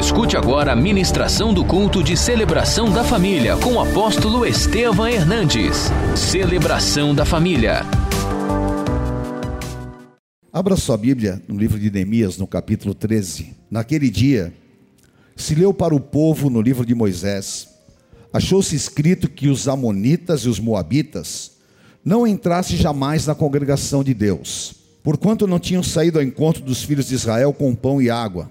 [0.00, 5.90] Escute agora a ministração do culto de celebração da família com o apóstolo Estevam Hernandes.
[6.16, 7.82] Celebração da família.
[10.50, 13.54] Abra sua Bíblia no livro de Neemias, no capítulo 13.
[13.70, 14.54] Naquele dia,
[15.36, 17.68] se leu para o povo no livro de Moisés,
[18.32, 21.58] achou-se escrito que os Amonitas e os Moabitas
[22.02, 24.74] não entrassem jamais na congregação de Deus,
[25.04, 28.50] porquanto não tinham saído ao encontro dos filhos de Israel com pão e água.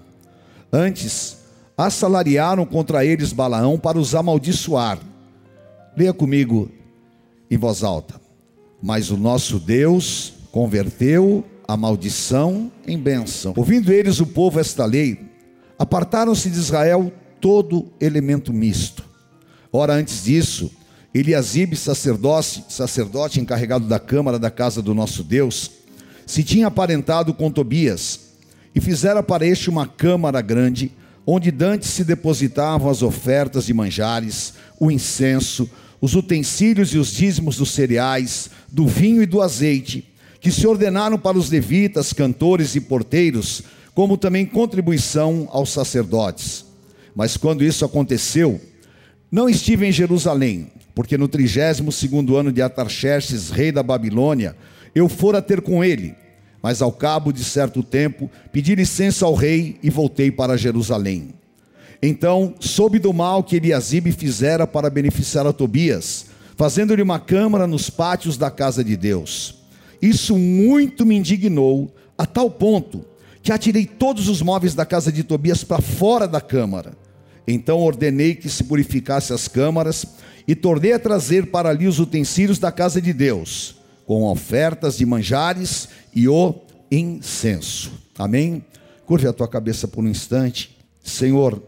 [0.72, 1.39] Antes,
[1.86, 4.98] assalariaram contra eles Balaão para os amaldiçoar.
[5.96, 6.70] Leia comigo
[7.50, 8.20] em voz alta.
[8.82, 13.54] Mas o nosso Deus converteu a maldição em bênção.
[13.56, 15.20] Ouvindo eles o povo esta lei,
[15.78, 19.04] apartaram-se de Israel todo elemento misto.
[19.72, 20.70] Ora, antes disso,
[21.14, 25.70] Eliasibe, sacerdote, sacerdote encarregado da câmara da casa do nosso Deus,
[26.26, 28.20] se tinha aparentado com Tobias
[28.74, 30.92] e fizera para este uma câmara grande
[31.26, 35.68] onde dantes se depositavam as ofertas de manjares, o incenso,
[36.00, 40.08] os utensílios e os dízimos dos cereais, do vinho e do azeite,
[40.40, 43.62] que se ordenaram para os levitas, cantores e porteiros,
[43.94, 46.64] como também contribuição aos sacerdotes.
[47.14, 48.60] Mas quando isso aconteceu,
[49.30, 54.56] não estive em Jerusalém, porque no trigésimo segundo ano de Atarxerxes, rei da Babilônia,
[54.94, 56.14] eu fora ter com ele
[56.62, 61.30] mas ao cabo de certo tempo, pedi licença ao rei e voltei para Jerusalém.
[62.02, 67.88] Então soube do mal que Eliasibe fizera para beneficiar a Tobias, fazendo-lhe uma câmara nos
[67.88, 69.56] pátios da casa de Deus.
[70.00, 73.04] Isso muito me indignou, a tal ponto
[73.42, 76.92] que atirei todos os móveis da casa de Tobias para fora da câmara.
[77.48, 80.04] Então ordenei que se purificasse as câmaras
[80.46, 83.79] e tornei a trazer para ali os utensílios da casa de Deus
[84.10, 86.52] com ofertas de manjares e o
[86.90, 87.92] incenso.
[88.18, 88.64] Amém?
[89.06, 90.76] Curve a tua cabeça por um instante.
[91.00, 91.62] Senhor,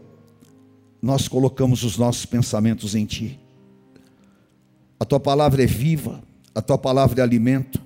[1.01, 3.39] nós colocamos os nossos pensamentos em Ti.
[4.99, 6.21] A Tua palavra é viva,
[6.53, 7.81] a Tua palavra é alimento,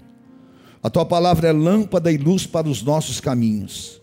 [0.81, 4.01] a Tua palavra é lâmpada e luz para os nossos caminhos.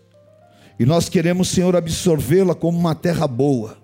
[0.79, 3.77] E nós queremos, Senhor, absorvê-la como uma terra boa,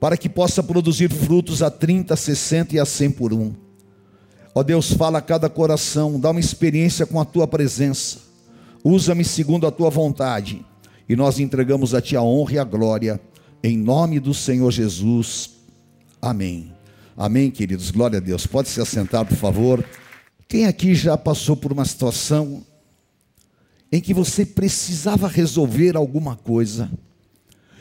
[0.00, 3.65] para que possa produzir frutos a 30, 60 e a 100 por um.
[4.56, 8.20] Ó Deus, fala a cada coração, dá uma experiência com a tua presença.
[8.82, 10.64] Usa-me segundo a tua vontade.
[11.06, 13.20] E nós entregamos a ti a honra e a glória,
[13.62, 15.50] em nome do Senhor Jesus.
[16.22, 16.72] Amém.
[17.14, 17.90] Amém, queridos.
[17.90, 18.46] Glória a Deus.
[18.46, 19.84] Pode se assentar, por favor.
[20.48, 22.64] Quem aqui já passou por uma situação
[23.92, 26.90] em que você precisava resolver alguma coisa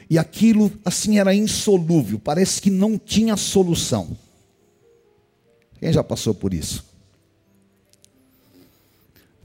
[0.09, 4.24] e aquilo assim era insolúvel, parece que não tinha solução.
[5.85, 6.83] Quem já passou por isso?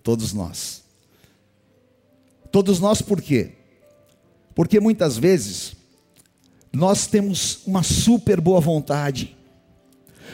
[0.03, 0.83] Todos nós.
[2.51, 3.57] Todos nós por quê?
[4.55, 5.77] Porque muitas vezes
[6.73, 9.37] nós temos uma super boa vontade,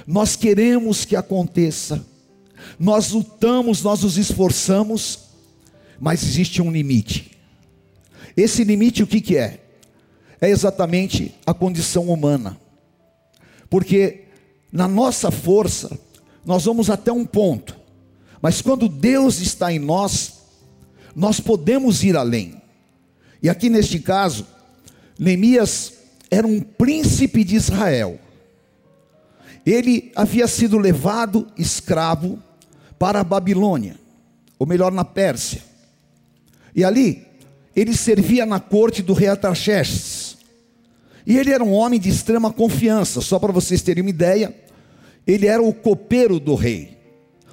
[0.06, 2.06] nós queremos que aconteça,
[2.78, 5.30] nós lutamos, nós nos esforçamos,
[5.98, 7.36] mas existe um limite.
[8.36, 9.60] Esse limite o que, que é?
[10.40, 12.56] É exatamente a condição humana.
[13.68, 14.25] Porque
[14.76, 15.98] na nossa força,
[16.44, 17.74] nós vamos até um ponto,
[18.42, 20.34] mas quando Deus está em nós,
[21.14, 22.60] nós podemos ir além.
[23.42, 24.46] E aqui neste caso,
[25.18, 25.94] Neemias
[26.30, 28.20] era um príncipe de Israel.
[29.64, 32.38] Ele havia sido levado escravo
[32.98, 33.96] para a Babilônia,
[34.58, 35.62] ou melhor, na Pérsia.
[36.74, 37.26] E ali,
[37.74, 40.36] ele servia na corte do rei Atarxerxes.
[41.26, 44.54] E ele era um homem de extrema confiança, só para vocês terem uma ideia,
[45.26, 46.96] ele era o copeiro do rei.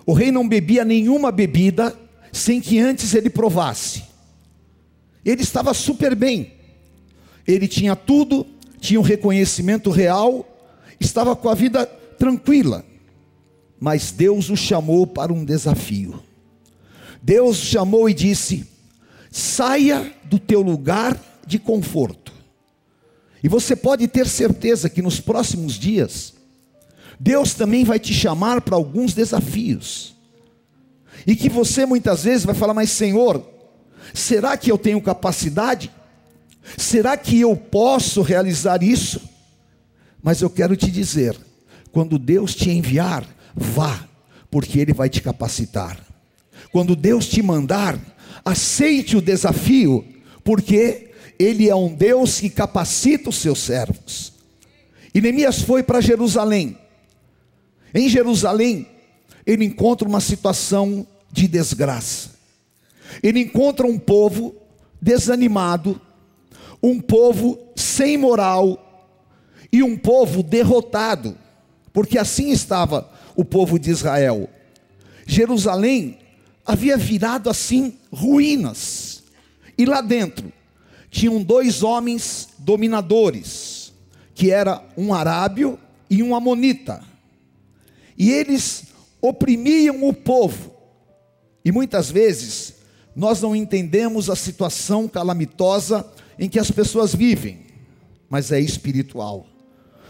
[0.05, 1.97] O rei não bebia nenhuma bebida
[2.31, 4.03] sem que antes ele provasse.
[5.25, 6.53] Ele estava super bem,
[7.47, 8.45] ele tinha tudo,
[8.79, 10.45] tinha um reconhecimento real,
[10.99, 12.85] estava com a vida tranquila.
[13.79, 16.21] Mas Deus o chamou para um desafio.
[17.21, 18.67] Deus o chamou e disse:
[19.31, 22.31] saia do teu lugar de conforto.
[23.43, 26.33] E você pode ter certeza que nos próximos dias,
[27.23, 30.13] Deus também vai te chamar para alguns desafios.
[31.25, 33.41] E que você muitas vezes vai falar, mas Senhor,
[34.13, 35.89] será que eu tenho capacidade?
[36.77, 39.21] Será que eu posso realizar isso?
[40.21, 41.37] Mas eu quero te dizer,
[41.93, 43.25] quando Deus te enviar,
[43.55, 44.05] vá,
[44.51, 45.97] porque Ele vai te capacitar.
[46.73, 47.97] Quando Deus te mandar,
[48.43, 50.05] aceite o desafio,
[50.43, 54.33] porque ele é um Deus que capacita os seus servos.
[55.13, 56.82] E Neemias foi para Jerusalém.
[57.93, 58.87] Em Jerusalém,
[59.45, 62.31] ele encontra uma situação de desgraça.
[63.21, 64.55] Ele encontra um povo
[65.01, 65.99] desanimado,
[66.81, 68.79] um povo sem moral
[69.71, 71.37] e um povo derrotado,
[71.91, 74.49] porque assim estava o povo de Israel.
[75.25, 76.19] Jerusalém
[76.65, 79.23] havia virado assim ruínas,
[79.77, 80.51] e lá dentro
[81.09, 83.93] tinham dois homens dominadores,
[84.33, 85.77] que era um arábio
[86.09, 87.03] e um amonita,
[88.17, 88.85] e eles
[89.21, 90.73] oprimiam o povo,
[91.63, 92.75] e muitas vezes
[93.15, 96.05] nós não entendemos a situação calamitosa
[96.37, 97.59] em que as pessoas vivem,
[98.29, 99.47] mas é espiritual.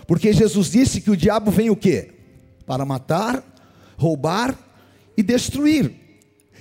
[0.08, 2.12] Porque Jesus disse que o diabo vem o quê?
[2.66, 3.44] Para matar,
[3.98, 4.58] roubar
[5.16, 5.94] e destruir.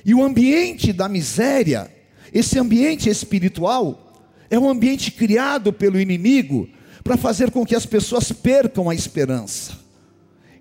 [0.04, 1.90] E o ambiente da miséria,
[2.32, 4.12] esse ambiente espiritual,
[4.50, 6.68] é um ambiente criado pelo inimigo
[7.02, 9.81] para fazer com que as pessoas percam a esperança.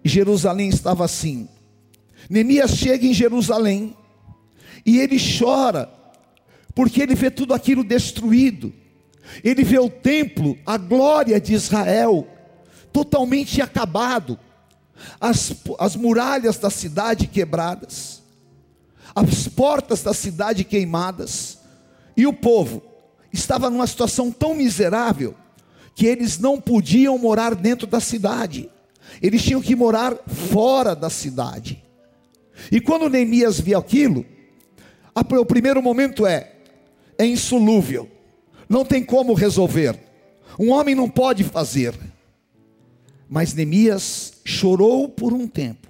[0.04, 1.48] Jerusalém estava assim.
[2.30, 3.96] Neemias chega em Jerusalém
[4.86, 5.90] e ele chora,
[6.74, 8.74] porque ele vê tudo aquilo destruído.
[9.44, 12.28] Ele vê o templo, a glória de Israel,
[12.92, 14.38] totalmente acabado,
[15.20, 18.22] as, as muralhas da cidade quebradas,
[19.16, 21.60] as portas da cidade queimadas,
[22.16, 22.84] e o povo
[23.32, 25.36] estava numa situação tão miserável
[25.96, 28.70] que eles não podiam morar dentro da cidade,
[29.22, 31.84] eles tinham que morar fora da cidade.
[32.72, 34.26] E quando Neemias viu aquilo,
[35.16, 36.54] o primeiro momento é:
[37.18, 38.10] é insolúvel,
[38.70, 39.98] não tem como resolver,
[40.60, 41.94] um homem não pode fazer.
[43.28, 45.88] Mas Neemias chorou por um tempo,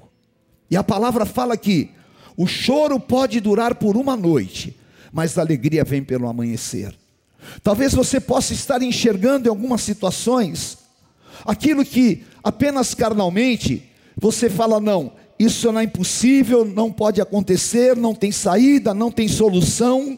[0.70, 1.90] e a palavra fala que
[2.38, 4.80] o choro pode durar por uma noite,
[5.12, 6.96] mas a alegria vem pelo amanhecer.
[7.64, 10.78] Talvez você possa estar enxergando em algumas situações
[11.46, 13.84] aquilo que apenas carnalmente
[14.16, 19.28] você fala, não, isso não é impossível, não pode acontecer, não tem saída, não tem
[19.28, 20.18] solução.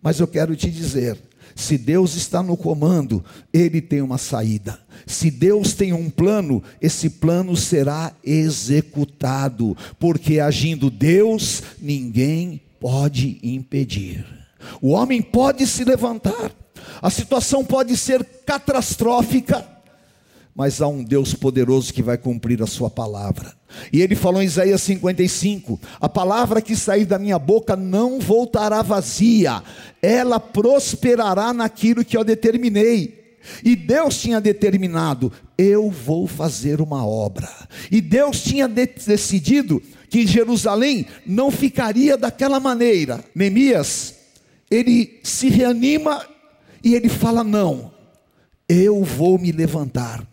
[0.00, 1.18] Mas eu quero te dizer:
[1.54, 3.22] se Deus está no comando,
[3.52, 4.78] Ele tem uma saída.
[5.06, 14.24] Se Deus tem um plano, esse plano será executado, porque agindo Deus, ninguém pode impedir.
[14.80, 16.52] O homem pode se levantar,
[17.02, 19.66] a situação pode ser catastrófica,
[20.58, 23.54] mas há um Deus poderoso que vai cumprir a sua palavra.
[23.92, 28.82] E ele falou em Isaías 55: A palavra que sair da minha boca não voltará
[28.82, 29.62] vazia,
[30.02, 33.38] ela prosperará naquilo que eu determinei.
[33.64, 37.48] E Deus tinha determinado: eu vou fazer uma obra.
[37.88, 43.24] E Deus tinha de decidido que Jerusalém não ficaria daquela maneira.
[43.32, 44.16] Neemias,
[44.68, 46.26] ele se reanima
[46.82, 47.92] e ele fala: Não,
[48.68, 50.26] eu vou me levantar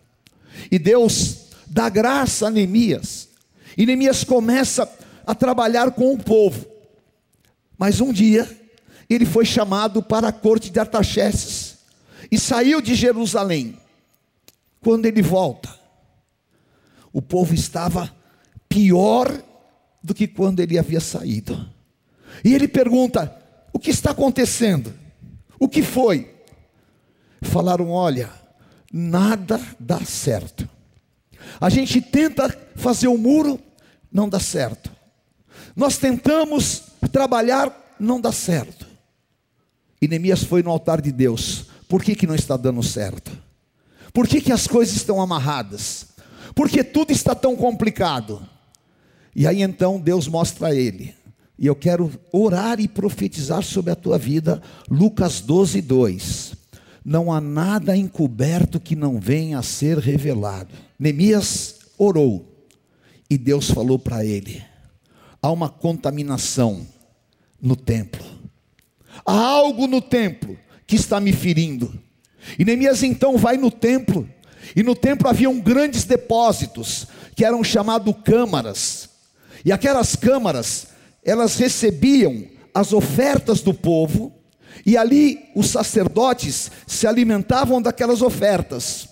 [0.70, 3.28] e Deus dá graça a Neemias.
[3.76, 4.90] E Neemias começa
[5.26, 6.66] a trabalhar com o povo.
[7.76, 8.48] Mas um dia,
[9.08, 11.76] ele foi chamado para a corte de Artaxerxes
[12.30, 13.78] e saiu de Jerusalém.
[14.80, 15.68] Quando ele volta,
[17.12, 18.14] o povo estava
[18.68, 19.42] pior
[20.02, 21.68] do que quando ele havia saído.
[22.44, 23.34] E ele pergunta:
[23.72, 24.94] O que está acontecendo?
[25.58, 26.34] O que foi?
[27.42, 28.30] Falaram: Olha,
[28.92, 30.68] nada dá certo.
[31.60, 33.60] A gente tenta fazer o muro,
[34.12, 34.90] não dá certo.
[35.74, 38.86] Nós tentamos trabalhar, não dá certo.
[40.00, 41.66] E Neemias foi no altar de Deus.
[41.88, 43.30] Por que, que não está dando certo?
[44.12, 46.06] Por que, que as coisas estão amarradas?
[46.54, 48.46] Porque tudo está tão complicado.
[49.34, 51.14] E aí então Deus mostra a ele.
[51.58, 54.62] E eu quero orar e profetizar sobre a tua vida.
[54.90, 56.55] Lucas 12, 2
[57.06, 60.74] não há nada encoberto que não venha a ser revelado.
[60.98, 62.66] Neemias orou
[63.30, 64.60] e Deus falou para ele:
[65.40, 66.84] há uma contaminação
[67.62, 68.24] no templo,
[69.24, 71.96] há algo no templo que está me ferindo.
[72.58, 74.28] E Neemias então vai no templo,
[74.74, 79.08] e no templo haviam grandes depósitos, que eram chamados câmaras,
[79.64, 80.88] e aquelas câmaras,
[81.24, 84.32] elas recebiam as ofertas do povo,
[84.84, 89.08] e ali os sacerdotes se alimentavam daquelas ofertas.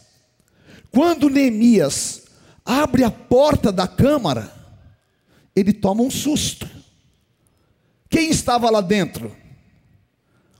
[0.90, 2.22] Quando Neemias
[2.64, 4.52] abre a porta da câmara,
[5.54, 6.68] ele toma um susto.
[8.08, 9.34] Quem estava lá dentro?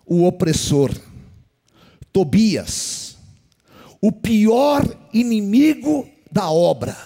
[0.07, 0.91] O opressor,
[2.13, 3.17] Tobias,
[4.01, 6.97] o pior inimigo da obra.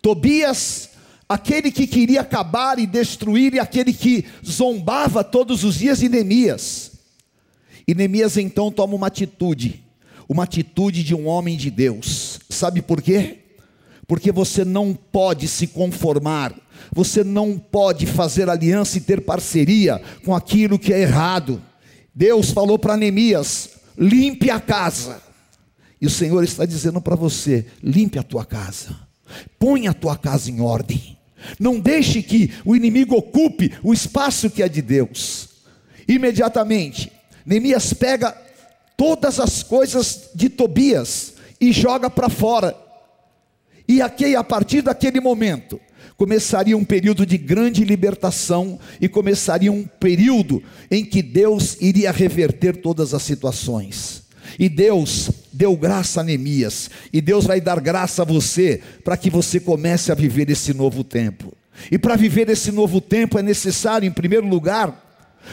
[0.00, 0.90] Tobias
[1.28, 6.92] aquele que queria acabar e destruir, e aquele que zombava todos os dias de Neemias.
[7.86, 9.84] E Neemias então toma uma atitude,
[10.28, 12.40] uma atitude de um homem de Deus.
[12.48, 13.38] Sabe por quê?
[14.06, 16.54] Porque você não pode se conformar,
[16.92, 21.60] você não pode fazer aliança e ter parceria com aquilo que é errado.
[22.14, 25.22] Deus falou para Neemias: limpe a casa.
[26.00, 28.94] E o Senhor está dizendo para você: limpe a tua casa,
[29.58, 31.18] põe a tua casa em ordem.
[31.58, 35.50] Não deixe que o inimigo ocupe o espaço que é de Deus.
[36.08, 37.12] Imediatamente,
[37.44, 38.36] Neemias pega
[38.96, 42.76] todas as coisas de Tobias e joga para fora.
[43.86, 45.78] E aqui, a partir daquele momento,
[46.16, 52.76] começaria um período de grande libertação e começaria um período em que Deus iria reverter
[52.76, 54.22] todas as situações.
[54.58, 59.30] E Deus deu graça a Neemias, e Deus vai dar graça a você para que
[59.30, 61.52] você comece a viver esse novo tempo.
[61.90, 65.02] E para viver esse novo tempo é necessário, em primeiro lugar,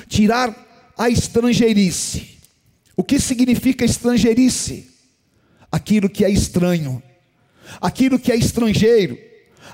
[0.07, 0.70] tirar
[1.01, 2.37] a estrangeirice.
[2.95, 4.87] O que significa estrangeirice?
[5.71, 7.01] Aquilo que é estranho,
[7.81, 9.17] aquilo que é estrangeiro,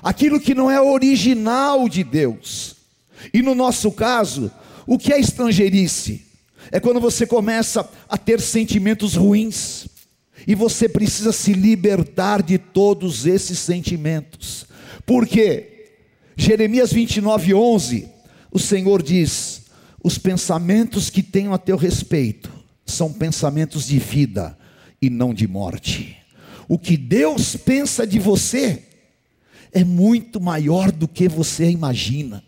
[0.02, 2.76] aquilo que não é original de Deus.
[3.34, 4.50] E no nosso caso,
[4.86, 6.24] o que é estrangeirice?
[6.70, 9.86] É quando você começa a ter sentimentos ruins,
[10.46, 14.64] e você precisa se libertar de todos esses sentimentos.
[15.04, 15.90] Por quê?
[16.36, 18.08] Jeremias 29, 11,
[18.50, 19.67] o Senhor diz:
[20.02, 22.50] Os pensamentos que tenho a teu respeito
[22.86, 24.56] são pensamentos de vida
[25.00, 26.16] e não de morte.
[26.68, 28.82] O que Deus pensa de você
[29.72, 32.42] é muito maior do que você imagina.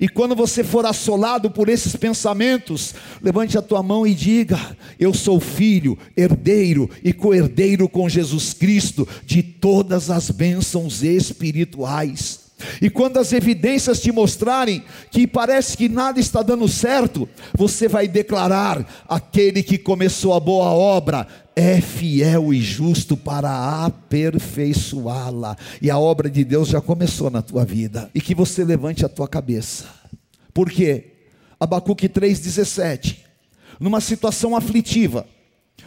[0.00, 4.58] E quando você for assolado por esses pensamentos, levante a tua mão e diga:
[4.98, 12.45] Eu sou filho, herdeiro e co-herdeiro com Jesus Cristo de todas as bênçãos espirituais.
[12.80, 18.08] E quando as evidências te mostrarem que parece que nada está dando certo, você vai
[18.08, 25.56] declarar: aquele que começou a boa obra é fiel e justo para aperfeiçoá-la.
[25.82, 28.10] E a obra de Deus já começou na tua vida.
[28.14, 29.86] E que você levante a tua cabeça.
[30.52, 31.12] Por quê?
[31.60, 33.18] Abacuque 3,17.
[33.78, 35.26] Numa situação aflitiva,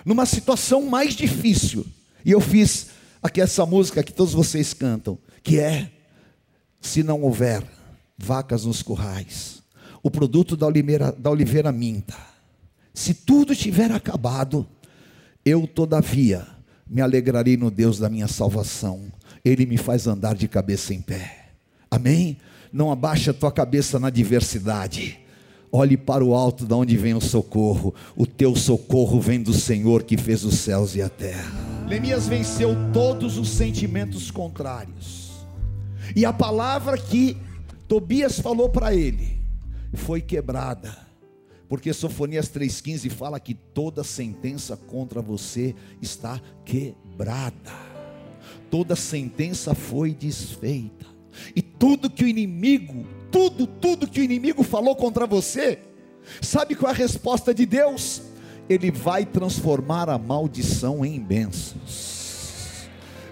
[0.06, 1.86] numa situação mais difícil.
[2.24, 2.90] E eu fiz
[3.22, 5.90] aqui essa música que todos vocês cantam, que é
[6.82, 7.64] se não houver
[8.18, 9.62] vacas nos currais,
[10.04, 12.16] o produto da oliveira, da oliveira minta,
[12.94, 14.68] se tudo tiver acabado,
[15.46, 16.46] eu todavia
[16.88, 19.12] me alegrarei no Deus da minha salvação,
[19.44, 21.50] Ele me faz andar de cabeça em pé,
[21.90, 22.38] amém?
[22.72, 25.20] Não abaixa a tua cabeça na diversidade,
[25.72, 30.04] olhe para o alto de onde vem o socorro, o teu socorro vem do Senhor
[30.04, 31.52] que fez os céus e a terra.
[31.88, 35.29] Neemias venceu todos os sentimentos contrários
[36.16, 37.38] e a palavra que
[37.88, 39.39] Tobias falou para ele
[39.94, 41.10] foi quebrada.
[41.68, 47.72] Porque Sofonias 3,15 fala que toda sentença contra você está quebrada.
[48.72, 51.06] Toda sentença foi desfeita.
[51.56, 55.80] E tudo que o inimigo, tudo, tudo que o inimigo falou contra você,
[56.42, 58.24] sabe qual é a resposta de Deus?
[58.68, 62.09] Ele vai transformar a maldição em bênçãos.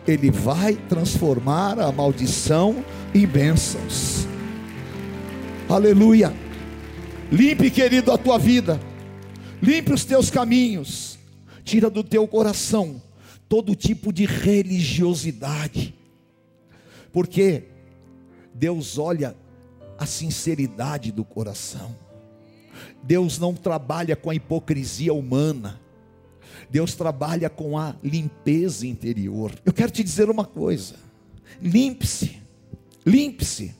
[0.08, 2.84] Ele vai transformar a maldição
[3.14, 4.26] em bênçãos.
[5.68, 6.34] Aleluia.
[7.32, 8.80] Limpe, querido, a tua vida.
[9.62, 11.20] Limpe os teus caminhos.
[11.64, 13.02] Tira do teu coração
[13.50, 15.94] todo tipo de religiosidade.
[17.12, 17.64] Porque
[18.54, 19.36] Deus olha
[19.98, 21.96] a sinceridade do coração.
[23.04, 25.80] Deus não trabalha com a hipocrisia humana.
[26.70, 29.52] Deus trabalha com a limpeza interior.
[29.66, 30.96] Eu quero te dizer uma coisa:
[31.62, 32.38] limpe-se,
[33.06, 33.74] limpe-se,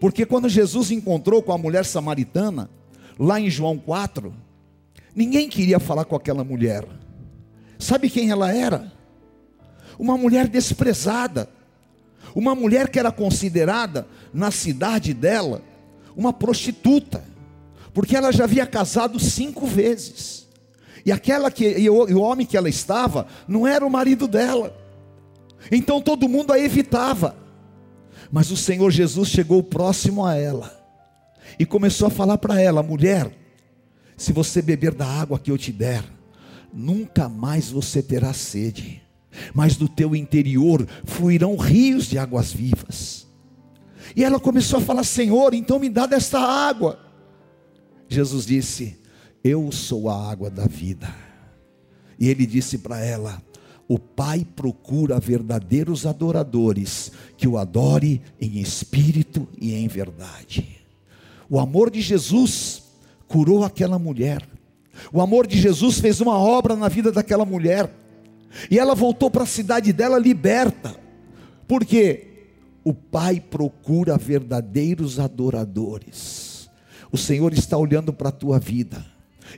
[0.00, 2.70] porque quando Jesus encontrou com a mulher samaritana,
[3.18, 4.34] lá em João 4,
[5.14, 6.86] ninguém queria falar com aquela mulher.
[7.78, 8.92] Sabe quem ela era?
[9.98, 11.48] Uma mulher desprezada,
[12.34, 15.62] uma mulher que era considerada na cidade dela
[16.16, 17.24] uma prostituta,
[17.92, 20.41] porque ela já havia casado cinco vezes.
[21.04, 24.28] E aquela que e o, e o homem que ela estava não era o marido
[24.28, 24.76] dela.
[25.70, 27.36] Então todo mundo a evitava.
[28.30, 30.82] Mas o Senhor Jesus chegou próximo a ela
[31.58, 33.30] e começou a falar para ela: mulher,
[34.16, 36.04] se você beber da água que eu te der,
[36.72, 39.02] nunca mais você terá sede,
[39.52, 43.26] mas do teu interior fluirão rios de águas vivas.
[44.16, 46.98] E ela começou a falar: Senhor, então me dá desta água.
[48.08, 49.01] Jesus disse:
[49.44, 51.12] eu sou a água da vida.
[52.18, 53.42] E ele disse para ela:
[53.88, 60.80] O Pai procura verdadeiros adoradores que o adore em espírito e em verdade.
[61.50, 62.84] O amor de Jesus
[63.26, 64.46] curou aquela mulher.
[65.12, 67.92] O amor de Jesus fez uma obra na vida daquela mulher.
[68.70, 70.94] E ela voltou para a cidade dela liberta.
[71.66, 72.28] Porque
[72.84, 76.70] o Pai procura verdadeiros adoradores.
[77.10, 79.04] O Senhor está olhando para a tua vida.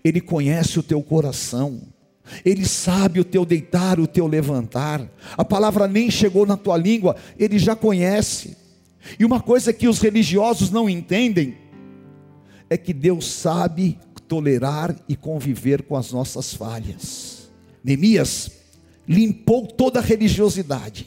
[0.02, 1.82] Ele conhece o teu coração.
[2.44, 5.06] Ele sabe o teu deitar, o teu levantar.
[5.36, 8.56] A palavra nem chegou na tua língua, ele já conhece.
[9.18, 11.56] E uma coisa que os religiosos não entendem
[12.70, 17.50] é que Deus sabe tolerar e conviver com as nossas falhas.
[17.84, 18.50] Neemias
[19.06, 21.06] limpou toda a religiosidade,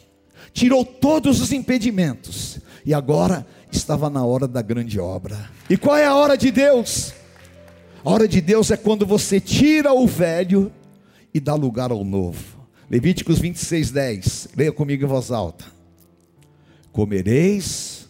[0.54, 5.50] tirou todos os impedimentos, e agora estava na hora da grande obra.
[5.68, 7.12] E qual é a hora de Deus?
[8.08, 10.72] A hora de Deus é quando você tira o velho
[11.34, 12.42] e dá lugar ao novo.
[12.90, 14.48] Levíticos 26, 10.
[14.56, 15.66] Leia comigo em voz alta.
[16.94, 18.08] Comereis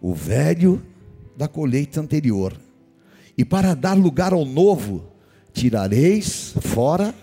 [0.00, 0.82] o velho
[1.36, 2.56] da colheita anterior,
[3.36, 5.04] e para dar lugar ao novo,
[5.52, 7.14] tirareis fora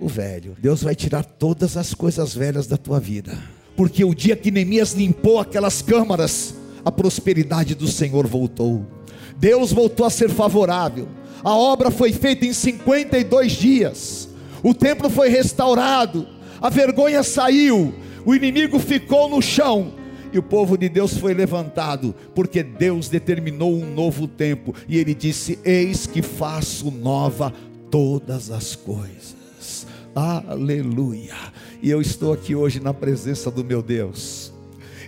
[0.00, 0.56] o velho.
[0.58, 3.32] Deus vai tirar todas as coisas velhas da tua vida,
[3.76, 8.95] porque o dia que Neemias limpou aquelas câmaras, a prosperidade do Senhor voltou.
[9.36, 11.08] Deus voltou a ser favorável.
[11.44, 14.28] A obra foi feita em 52 dias.
[14.62, 16.26] O templo foi restaurado.
[16.60, 17.94] A vergonha saiu.
[18.24, 19.92] O inimigo ficou no chão.
[20.32, 24.74] E o povo de Deus foi levantado, porque Deus determinou um novo tempo.
[24.88, 27.52] E ele disse: Eis que faço nova
[27.90, 29.86] todas as coisas.
[30.14, 31.36] Aleluia.
[31.82, 34.52] E eu estou aqui hoje na presença do meu Deus.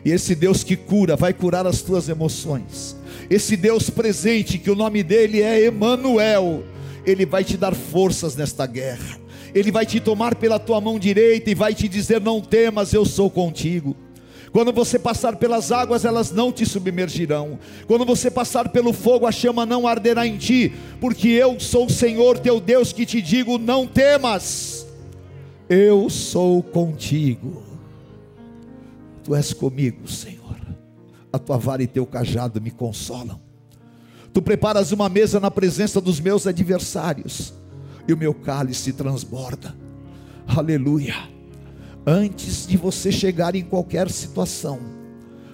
[0.05, 2.98] E esse Deus que cura, vai curar as tuas emoções
[3.31, 6.65] esse Deus presente, que o nome dele é Emanuel,
[7.05, 9.21] ele vai te dar forças nesta guerra.
[9.55, 13.05] Ele vai te tomar pela tua mão direita e vai te dizer: "Não temas, eu
[13.05, 13.97] sou contigo".
[14.51, 17.59] Quando você passar pelas águas, elas não te submergirão.
[17.87, 21.91] Quando você passar pelo fogo, a chama não arderá em ti, porque eu sou o
[21.91, 24.87] Senhor teu Deus que te digo: não temas,
[25.69, 27.63] eu sou contigo.
[29.25, 30.38] Tu és comigo, Senhor
[31.33, 33.41] a tua vara e teu cajado me consolam.
[34.33, 37.53] Tu preparas uma mesa na presença dos meus adversários,
[38.07, 39.75] e o meu cálice transborda.
[40.47, 41.15] Aleluia.
[42.07, 44.81] Antes de você chegar em qualquer situação,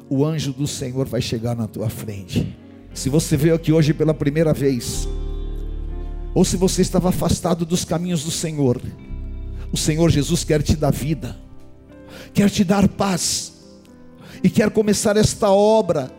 [0.09, 2.57] o anjo do Senhor vai chegar na tua frente.
[2.93, 5.09] Se você veio aqui hoje pela primeira vez,
[6.33, 8.81] ou se você estava afastado dos caminhos do Senhor,
[9.73, 11.37] o Senhor Jesus quer te dar vida,
[12.33, 13.54] quer te dar paz,
[14.45, 16.13] e quer começar esta obra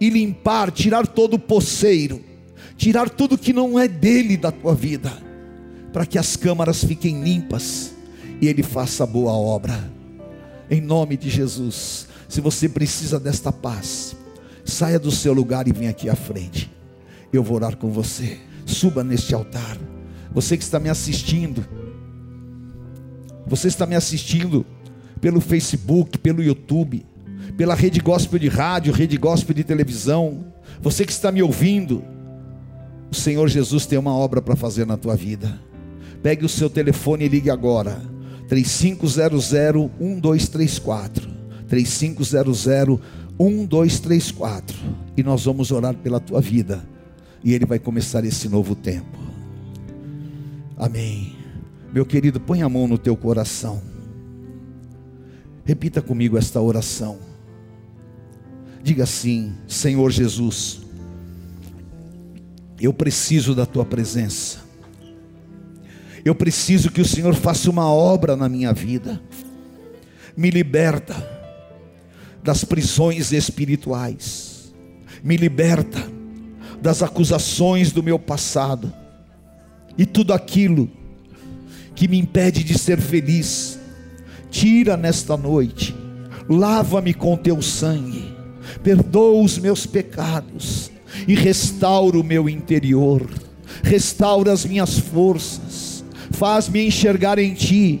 [0.00, 2.24] e limpar, tirar todo o poceiro,
[2.74, 5.12] tirar tudo que não é dele da tua vida,
[5.92, 7.92] para que as câmaras fiquem limpas
[8.40, 9.92] e ele faça a boa obra.
[10.70, 14.16] Em nome de Jesus, se você precisa desta paz,
[14.64, 16.70] saia do seu lugar e venha aqui à frente.
[17.30, 18.38] Eu vou orar com você.
[18.64, 19.76] Suba neste altar.
[20.32, 21.66] Você que está me assistindo,
[23.46, 24.64] você está me assistindo
[25.20, 27.04] pelo Facebook, pelo YouTube,
[27.56, 30.44] pela rede gospel de rádio, rede gospel de televisão,
[30.80, 32.02] você que está me ouvindo,
[33.10, 35.60] o Senhor Jesus tem uma obra para fazer na tua vida.
[36.22, 38.00] Pegue o seu telefone e ligue agora.
[38.48, 39.16] 3500
[39.98, 41.28] 1234.
[41.68, 43.00] 3500
[43.38, 44.76] 1234.
[45.16, 46.84] E nós vamos orar pela tua vida.
[47.42, 49.18] E ele vai começar esse novo tempo.
[50.76, 51.34] Amém.
[51.92, 53.82] Meu querido, põe a mão no teu coração.
[55.64, 57.29] Repita comigo esta oração.
[58.82, 60.80] Diga assim: Senhor Jesus,
[62.80, 64.58] eu preciso da tua presença.
[66.24, 69.20] Eu preciso que o Senhor faça uma obra na minha vida.
[70.36, 71.14] Me liberta
[72.42, 74.72] das prisões espirituais.
[75.22, 75.98] Me liberta
[76.80, 78.92] das acusações do meu passado.
[79.96, 80.90] E tudo aquilo
[81.94, 83.78] que me impede de ser feliz.
[84.50, 85.94] Tira nesta noite.
[86.48, 88.19] Lava-me com teu sangue
[88.82, 90.90] perdoa os meus pecados
[91.26, 93.28] e restaura o meu interior,
[93.82, 98.00] restaura as minhas forças, faz-me enxergar em Ti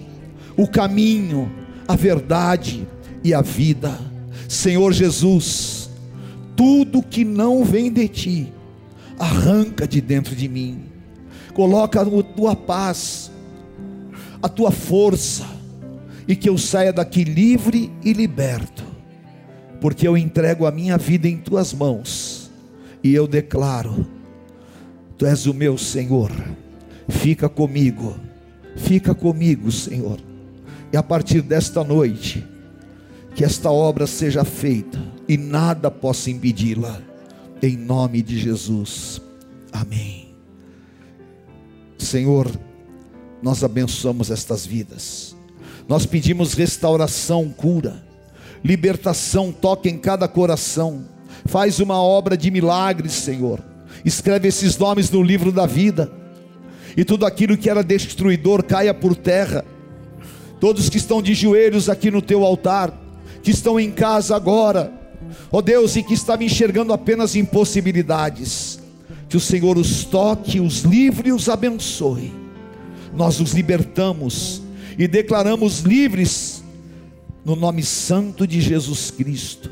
[0.56, 1.50] o caminho,
[1.86, 2.86] a verdade
[3.22, 3.98] e a vida.
[4.48, 5.90] Senhor Jesus,
[6.56, 8.52] tudo que não vem de Ti,
[9.18, 10.84] arranca de dentro de mim,
[11.54, 13.30] coloca a Tua paz,
[14.42, 15.46] a Tua força,
[16.26, 18.89] e que eu saia daqui livre e liberto
[19.80, 22.50] porque eu entrego a minha vida em tuas mãos
[23.02, 24.06] e eu declaro:
[25.16, 26.30] Tu és o meu Senhor,
[27.08, 28.16] fica comigo,
[28.76, 30.20] fica comigo, Senhor,
[30.92, 32.46] e a partir desta noite,
[33.34, 37.00] que esta obra seja feita e nada possa impedi-la,
[37.62, 39.20] em nome de Jesus,
[39.72, 40.28] amém.
[41.96, 42.50] Senhor,
[43.42, 45.36] nós abençoamos estas vidas,
[45.88, 48.09] nós pedimos restauração, cura,
[48.64, 51.04] libertação toque em cada coração.
[51.46, 53.60] Faz uma obra de milagres, Senhor.
[54.04, 56.10] Escreve esses nomes no livro da vida.
[56.96, 59.64] e tudo aquilo que era destruidor caia por terra.
[60.58, 62.92] Todos que estão de joelhos aqui no teu altar,
[63.42, 64.92] que estão em casa agora,
[65.52, 68.80] ó oh Deus, e que estavam enxergando apenas impossibilidades,
[69.28, 72.32] que o Senhor os toque, os livre e os abençoe.
[73.14, 74.60] Nós os libertamos
[74.98, 76.49] e declaramos livres
[77.44, 79.70] no nome santo de Jesus Cristo,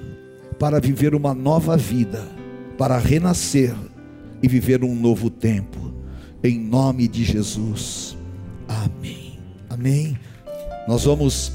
[0.58, 2.26] para viver uma nova vida,
[2.76, 3.74] para renascer
[4.42, 5.92] e viver um novo tempo,
[6.42, 8.16] em nome de Jesus.
[8.66, 9.38] Amém.
[9.68, 10.18] Amém.
[10.86, 11.52] Nós vamos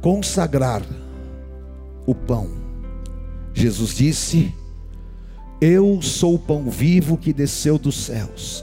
[0.00, 0.82] consagrar
[2.06, 2.50] o pão.
[3.54, 4.52] Jesus disse:
[5.60, 8.62] eu sou o pão vivo que desceu dos céus.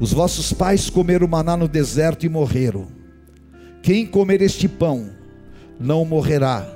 [0.00, 2.86] Os vossos pais comeram maná no deserto e morreram.
[3.82, 5.10] Quem comer este pão
[5.78, 6.66] não morrerá,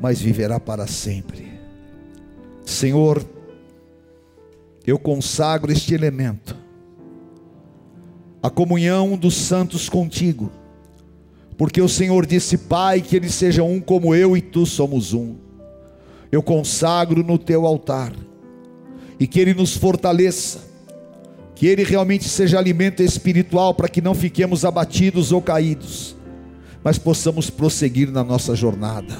[0.00, 1.48] mas viverá para sempre.
[2.64, 3.24] Senhor,
[4.86, 6.56] eu consagro este elemento,
[8.42, 10.52] a comunhão dos santos contigo,
[11.56, 15.50] porque o Senhor disse, Pai, que eles sejam um como eu e tu somos um
[16.30, 18.12] eu consagro no teu altar,
[19.18, 20.60] e que Ele nos fortaleça,
[21.54, 26.16] que Ele realmente seja alimento espiritual para que não fiquemos abatidos ou caídos,
[26.82, 29.18] mas possamos prosseguir na nossa jornada,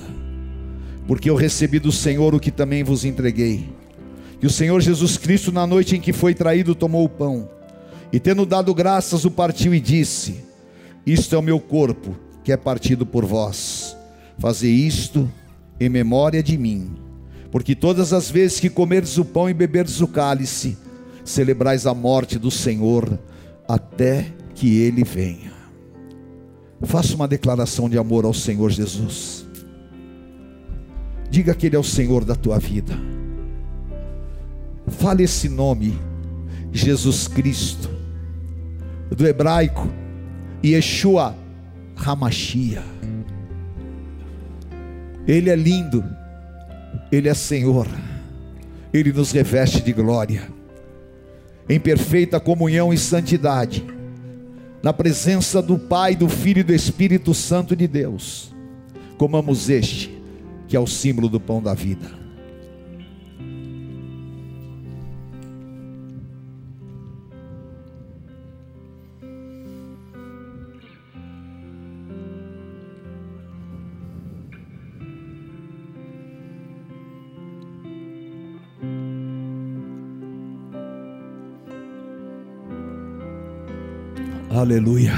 [1.06, 3.68] porque eu recebi do Senhor o que também vos entreguei,
[4.38, 7.48] que o Senhor Jesus Cristo, na noite em que foi traído, tomou o pão,
[8.12, 10.44] e tendo dado graças, o partiu e disse:
[11.06, 13.96] Isto é o meu corpo, que é partido por vós,
[14.38, 15.30] fazer isto
[15.78, 16.90] em memória de mim.
[17.50, 20.76] Porque todas as vezes que comerdes o pão e beberdes o cálice,
[21.24, 23.18] celebrais a morte do Senhor
[23.68, 25.59] até que ele venha.
[26.82, 29.46] Faça uma declaração de amor ao Senhor Jesus.
[31.28, 32.94] Diga que Ele é o Senhor da tua vida.
[34.88, 35.96] Fale esse nome,
[36.72, 37.90] Jesus Cristo,
[39.10, 39.88] do hebraico,
[40.64, 41.36] Yeshua
[41.96, 42.82] Hamashia.
[45.28, 46.04] Ele é lindo,
[47.12, 47.86] Ele é Senhor,
[48.92, 50.48] Ele nos reveste de glória,
[51.68, 53.84] em perfeita comunhão e santidade,
[54.82, 58.54] na presença do Pai, do Filho e do Espírito Santo de Deus.
[59.18, 60.10] Comamos este,
[60.66, 62.10] que é o símbolo do pão da vida.
[84.52, 85.14] Aleluia.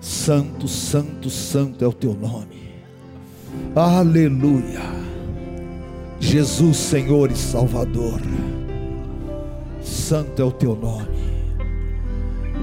[0.00, 2.74] Santo, santo, santo é o teu nome.
[3.72, 4.82] Aleluia.
[6.18, 8.20] Jesus, Senhor e Salvador.
[9.80, 11.06] Santo é o teu nome.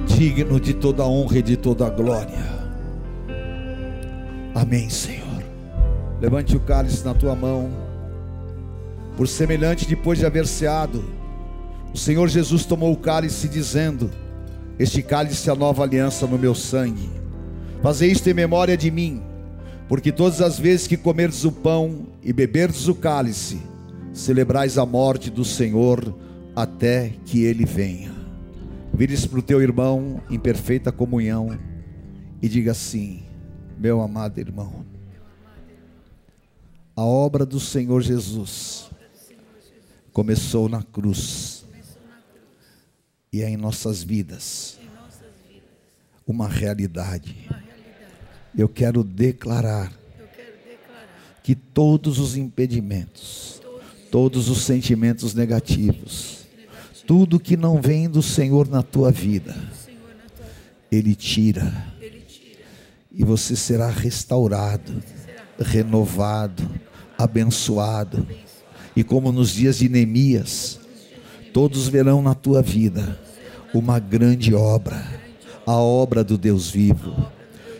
[0.05, 2.43] Digno de toda honra e de toda glória.
[4.53, 5.43] Amém, Senhor.
[6.19, 7.71] Levante o cálice na tua mão.
[9.15, 11.05] Por semelhante, depois de haver ceado,
[11.93, 14.11] o Senhor Jesus tomou o cálice, dizendo:
[14.79, 17.09] este cálice é a nova aliança no meu sangue.
[17.81, 19.21] Fazei isto em memória de mim,
[19.87, 23.61] porque todas as vezes que comerdes o pão e beberdes o cálice,
[24.13, 26.15] celebrais a morte do Senhor
[26.55, 28.11] até que ele venha.
[28.93, 31.57] Vires para o teu irmão em perfeita comunhão
[32.41, 33.23] e diga assim:
[33.77, 34.85] Meu amado irmão,
[36.95, 38.89] a obra do Senhor Jesus
[40.11, 41.52] começou na cruz
[43.33, 44.77] e é em nossas vidas.
[46.25, 47.49] Uma realidade.
[48.55, 49.91] Eu quero declarar
[51.41, 53.59] que todos os impedimentos,
[54.11, 56.45] todos os sentimentos negativos,
[57.07, 59.57] tudo que não vem do Senhor na tua vida,
[60.91, 61.91] Ele tira,
[63.11, 65.03] e você será restaurado,
[65.59, 66.63] renovado,
[67.17, 68.25] abençoado,
[68.95, 70.79] e como nos dias de Neemias,
[71.53, 73.19] todos verão na tua vida
[73.73, 75.05] uma grande obra,
[75.65, 77.31] a obra do Deus vivo.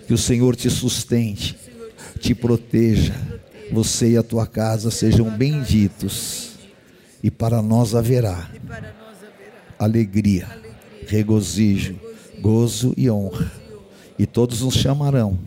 [0.08, 1.58] Que o Senhor te sustente,
[2.20, 3.14] te proteja,
[3.72, 6.52] você e a tua casa sejam benditos,
[7.22, 8.50] e para nós haverá
[9.80, 10.48] alegria,
[11.08, 11.96] regozijo,
[12.42, 13.52] gozo e honra,
[14.20, 15.40] e todos nos chamarão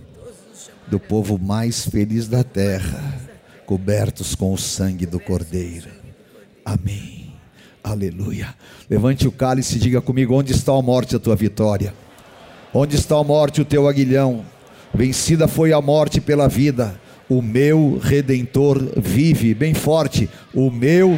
[0.89, 3.21] do povo mais feliz da terra,
[3.67, 5.89] cobertos com o sangue do Cordeiro.
[6.65, 7.16] Amém.
[7.87, 8.53] Aleluia.
[8.91, 11.95] Levante o cálice e diga comigo: onde está a morte, a tua vitória?
[12.75, 14.45] Onde está a morte, o teu aguilhão?
[14.93, 17.01] Vencida foi a morte pela vida.
[17.29, 20.29] O meu redentor vive, bem forte.
[20.53, 21.17] O meu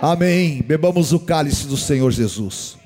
[0.00, 0.62] Amém.
[0.62, 2.76] Bebamos o cálice do Senhor Jesus.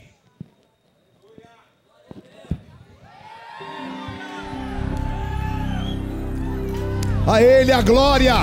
[7.26, 8.34] A Ele a glória,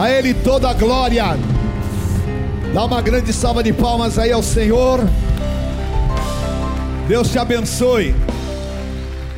[0.00, 1.24] a Ele toda a glória.
[2.72, 4.98] Dá uma grande salva de palmas aí ao Senhor.
[7.06, 8.14] Deus te abençoe.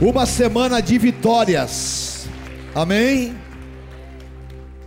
[0.00, 2.28] Uma semana de vitórias.
[2.72, 3.34] Amém.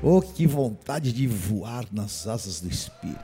[0.02, 3.20] Oh, que vontade de voar nas asas do Espírito.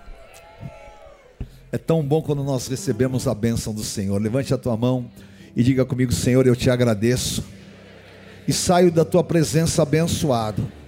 [1.71, 4.21] É tão bom quando nós recebemos a bênção do Senhor.
[4.21, 5.09] Levante a tua mão
[5.55, 7.45] e diga comigo: Senhor, eu te agradeço
[8.45, 10.80] e saio da tua presença abençoado.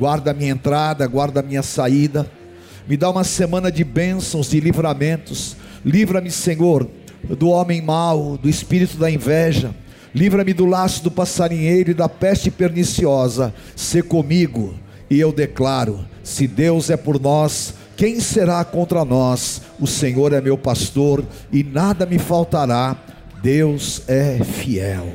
[0.00, 2.26] Guarda a minha entrada, guarda a minha saída.
[2.88, 5.54] Me dá uma semana de bênçãos, de livramentos.
[5.84, 6.88] Livra-me, Senhor,
[7.22, 9.74] do homem mau, do espírito da inveja.
[10.14, 13.52] Livra-me do laço do passarinheiro e da peste perniciosa.
[13.76, 14.74] Se comigo,
[15.10, 19.60] e eu declaro: se Deus é por nós, quem será contra nós?
[19.78, 22.96] O Senhor é meu pastor e nada me faltará.
[23.42, 25.12] Deus é fiel.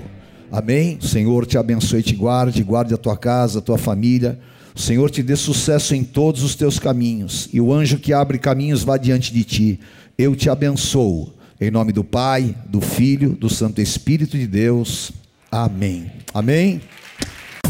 [0.51, 0.99] Amém?
[1.01, 4.39] O Senhor te abençoe e te guarde, guarde a tua casa, a tua família.
[4.75, 8.37] O Senhor te dê sucesso em todos os teus caminhos, e o anjo que abre
[8.37, 9.79] caminhos vá diante de ti.
[10.17, 11.33] Eu te abençoo.
[11.59, 15.13] Em nome do Pai, do Filho, do Santo Espírito de Deus.
[15.49, 16.11] Amém.
[16.33, 16.81] Amém.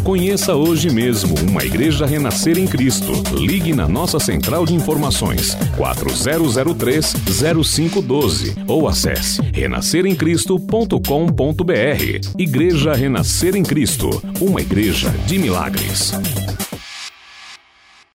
[0.04, 3.12] Conheça hoje mesmo uma igreja renascer em Cristo.
[3.36, 12.38] Ligue na nossa central de informações 4003-0512 ou acesse renasceremcristo.com.br.
[12.38, 16.14] Igreja Renascer em Cristo, uma igreja de milagres.